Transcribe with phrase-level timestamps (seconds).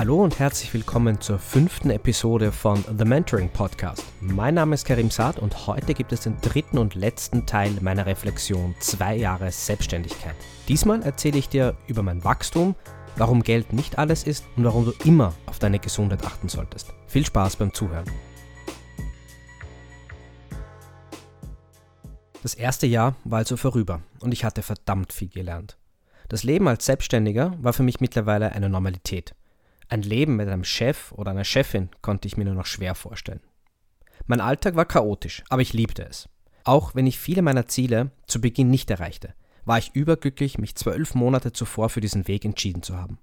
[0.00, 4.02] Hallo und herzlich willkommen zur fünften Episode von The Mentoring Podcast.
[4.22, 8.06] Mein Name ist Karim Saad und heute gibt es den dritten und letzten Teil meiner
[8.06, 10.34] Reflexion zwei Jahre Selbstständigkeit.
[10.68, 12.76] Diesmal erzähle ich dir über mein Wachstum,
[13.18, 16.94] warum Geld nicht alles ist und warum du immer auf deine Gesundheit achten solltest.
[17.06, 18.10] Viel Spaß beim Zuhören.
[22.42, 25.76] Das erste Jahr war also vorüber und ich hatte verdammt viel gelernt.
[26.30, 29.34] Das Leben als Selbstständiger war für mich mittlerweile eine Normalität.
[29.90, 33.40] Ein Leben mit einem Chef oder einer Chefin konnte ich mir nur noch schwer vorstellen.
[34.26, 36.28] Mein Alltag war chaotisch, aber ich liebte es.
[36.62, 41.16] Auch wenn ich viele meiner Ziele zu Beginn nicht erreichte, war ich überglücklich, mich zwölf
[41.16, 43.18] Monate zuvor für diesen Weg entschieden zu haben.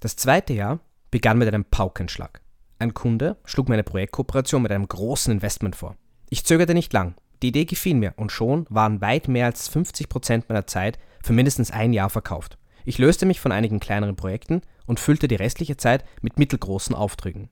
[0.00, 0.80] Das zweite Jahr
[1.12, 2.40] begann mit einem Paukenschlag.
[2.80, 5.96] Ein Kunde schlug mir eine Projektkooperation mit einem großen Investment vor.
[6.28, 7.14] Ich zögerte nicht lang.
[7.42, 11.32] Die Idee gefiel mir und schon waren weit mehr als 50 Prozent meiner Zeit für
[11.32, 12.58] mindestens ein Jahr verkauft.
[12.84, 17.50] Ich löste mich von einigen kleineren Projekten und füllte die restliche Zeit mit mittelgroßen Aufträgen.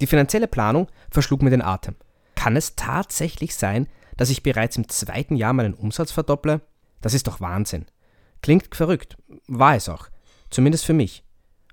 [0.00, 1.96] Die finanzielle Planung verschlug mir den Atem.
[2.34, 6.60] Kann es tatsächlich sein, dass ich bereits im zweiten Jahr meinen Umsatz verdopple?
[7.00, 7.86] Das ist doch Wahnsinn.
[8.42, 10.08] Klingt verrückt, war es auch,
[10.50, 11.24] zumindest für mich.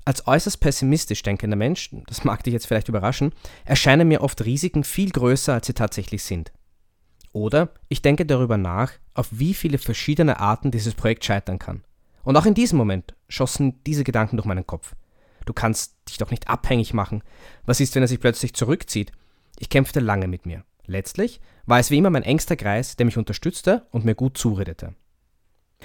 [0.05, 3.33] Als äußerst pessimistisch denkender Mensch, das mag dich jetzt vielleicht überraschen,
[3.64, 6.52] erscheinen mir oft Risiken viel größer, als sie tatsächlich sind.
[7.31, 11.83] Oder ich denke darüber nach, auf wie viele verschiedene Arten dieses Projekt scheitern kann.
[12.23, 14.95] Und auch in diesem Moment schossen diese Gedanken durch meinen Kopf.
[15.45, 17.23] Du kannst dich doch nicht abhängig machen.
[17.65, 19.11] Was ist, wenn er sich plötzlich zurückzieht?
[19.59, 20.63] Ich kämpfte lange mit mir.
[20.85, 24.95] Letztlich war es wie immer mein engster Kreis, der mich unterstützte und mir gut zuredete.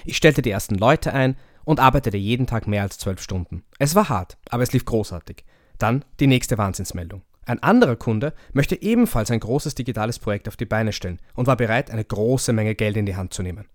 [0.05, 3.65] Ich stellte die ersten Leute ein und arbeitete jeden Tag mehr als zwölf Stunden.
[3.79, 5.45] Es war hart, aber es lief großartig.
[5.79, 7.23] Dann die nächste Wahnsinnsmeldung.
[7.47, 11.57] Ein anderer Kunde möchte ebenfalls ein großes digitales Projekt auf die Beine stellen und war
[11.57, 13.67] bereit, eine große Menge Geld in die Hand zu nehmen.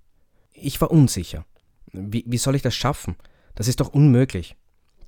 [0.53, 1.45] Ich war unsicher.
[1.91, 3.15] Wie, wie soll ich das schaffen?
[3.55, 4.55] Das ist doch unmöglich.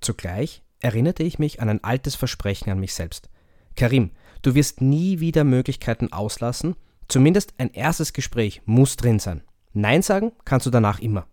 [0.02, 3.30] Zugleich erinnerte ich mich an ein altes Versprechen an mich selbst.
[3.76, 6.76] Karim, du wirst nie wieder Möglichkeiten auslassen,
[7.08, 9.44] zumindest ein erstes Gespräch muss drin sein.
[9.74, 11.28] Nein sagen kannst du danach immer.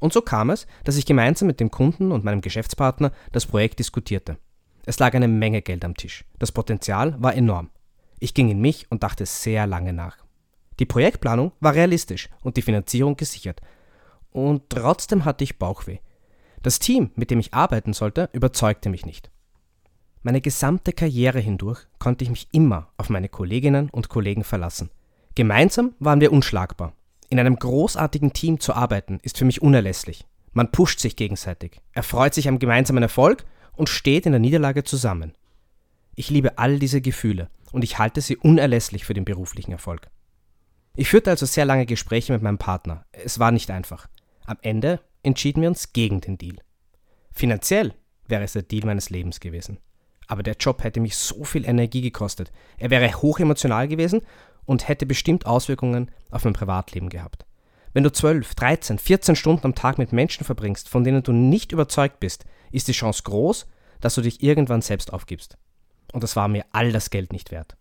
[0.00, 3.78] Und so kam es, dass ich gemeinsam mit dem Kunden und meinem Geschäftspartner das Projekt
[3.78, 4.36] diskutierte.
[4.84, 6.24] Es lag eine Menge Geld am Tisch.
[6.38, 7.70] Das Potenzial war enorm.
[8.18, 10.18] Ich ging in mich und dachte sehr lange nach.
[10.78, 13.60] Die Projektplanung war realistisch und die Finanzierung gesichert,
[14.30, 15.98] und trotzdem hatte ich Bauchweh.
[16.66, 19.30] Das Team, mit dem ich arbeiten sollte, überzeugte mich nicht.
[20.24, 24.90] Meine gesamte Karriere hindurch konnte ich mich immer auf meine Kolleginnen und Kollegen verlassen.
[25.36, 26.92] Gemeinsam waren wir unschlagbar.
[27.28, 30.26] In einem großartigen Team zu arbeiten ist für mich unerlässlich.
[30.54, 33.44] Man pusht sich gegenseitig, erfreut sich am gemeinsamen Erfolg
[33.76, 35.34] und steht in der Niederlage zusammen.
[36.16, 40.08] Ich liebe all diese Gefühle und ich halte sie unerlässlich für den beruflichen Erfolg.
[40.96, 43.04] Ich führte also sehr lange Gespräche mit meinem Partner.
[43.12, 44.08] Es war nicht einfach.
[44.46, 46.56] Am Ende entschieden wir uns gegen den Deal.
[47.32, 47.94] Finanziell
[48.26, 49.78] wäre es der Deal meines Lebens gewesen.
[50.26, 52.50] Aber der Job hätte mich so viel Energie gekostet.
[52.78, 54.22] Er wäre hochemotional gewesen
[54.64, 57.46] und hätte bestimmt Auswirkungen auf mein Privatleben gehabt.
[57.92, 61.72] Wenn du 12, 13, 14 Stunden am Tag mit Menschen verbringst, von denen du nicht
[61.72, 63.66] überzeugt bist, ist die Chance groß,
[64.00, 65.56] dass du dich irgendwann selbst aufgibst.
[66.12, 67.76] Und das war mir all das Geld nicht wert.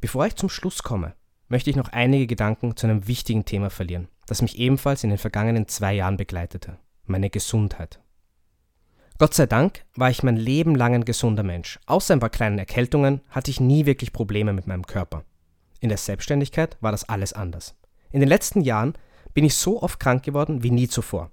[0.00, 1.14] Bevor ich zum Schluss komme,
[1.48, 5.18] möchte ich noch einige Gedanken zu einem wichtigen Thema verlieren, das mich ebenfalls in den
[5.18, 8.00] vergangenen zwei Jahren begleitete, meine Gesundheit.
[9.18, 11.78] Gott sei Dank war ich mein Leben lang ein gesunder Mensch.
[11.86, 15.24] Außer ein paar kleinen Erkältungen hatte ich nie wirklich Probleme mit meinem Körper.
[15.80, 17.76] In der Selbstständigkeit war das alles anders.
[18.10, 18.94] In den letzten Jahren
[19.34, 21.30] bin ich so oft krank geworden wie nie zuvor.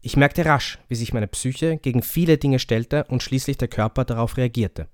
[0.00, 4.04] Ich merkte rasch, wie sich meine Psyche gegen viele Dinge stellte und schließlich der Körper
[4.04, 4.88] darauf reagierte.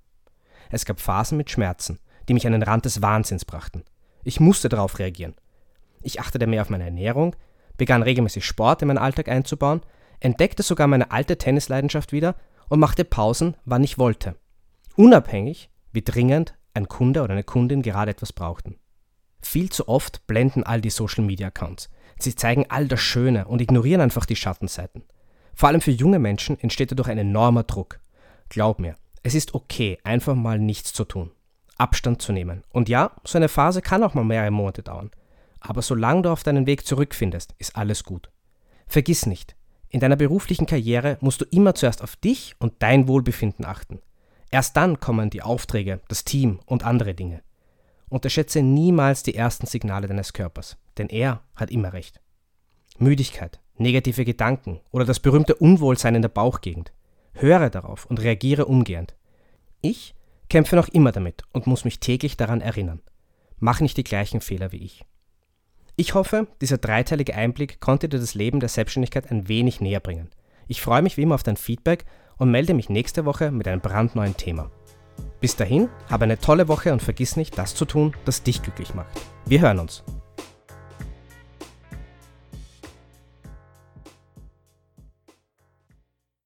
[0.70, 3.84] Es gab Phasen mit Schmerzen, die mich an den Rand des Wahnsinns brachten.
[4.24, 5.36] Ich musste darauf reagieren.
[6.06, 7.34] Ich achtete mehr auf meine Ernährung,
[7.76, 9.80] begann regelmäßig Sport in meinen Alltag einzubauen,
[10.20, 12.36] entdeckte sogar meine alte Tennisleidenschaft wieder
[12.68, 14.36] und machte Pausen, wann ich wollte.
[14.94, 18.76] Unabhängig, wie dringend ein Kunde oder eine Kundin gerade etwas brauchten.
[19.42, 21.90] Viel zu oft blenden all die Social Media Accounts.
[22.20, 25.02] Sie zeigen all das Schöne und ignorieren einfach die Schattenseiten.
[25.54, 27.98] Vor allem für junge Menschen entsteht dadurch ein enormer Druck.
[28.48, 28.94] Glaub mir,
[29.24, 31.32] es ist okay, einfach mal nichts zu tun.
[31.78, 32.62] Abstand zu nehmen.
[32.72, 35.10] Und ja, so eine Phase kann auch mal mehrere Monate dauern.
[35.66, 38.30] Aber solange du auf deinen Weg zurückfindest, ist alles gut.
[38.86, 39.56] Vergiss nicht,
[39.88, 44.00] in deiner beruflichen Karriere musst du immer zuerst auf dich und dein Wohlbefinden achten.
[44.50, 47.42] Erst dann kommen die Aufträge, das Team und andere Dinge.
[48.08, 52.20] Unterschätze niemals die ersten Signale deines Körpers, denn er hat immer recht.
[52.98, 56.92] Müdigkeit, negative Gedanken oder das berühmte Unwohlsein in der Bauchgegend.
[57.32, 59.16] Höre darauf und reagiere umgehend.
[59.82, 60.14] Ich
[60.48, 63.02] kämpfe noch immer damit und muss mich täglich daran erinnern.
[63.58, 65.04] Mach nicht die gleichen Fehler wie ich.
[65.98, 70.28] Ich hoffe, dieser dreiteilige Einblick konnte dir das Leben der Selbstständigkeit ein wenig näher bringen.
[70.68, 72.04] Ich freue mich wie immer auf dein Feedback
[72.36, 74.70] und melde mich nächste Woche mit einem brandneuen Thema.
[75.40, 78.94] Bis dahin, habe eine tolle Woche und vergiss nicht, das zu tun, das dich glücklich
[78.94, 79.08] macht.
[79.46, 80.04] Wir hören uns.